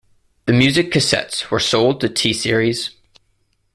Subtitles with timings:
[0.47, 2.89] The music cassettes were sold to T-Series.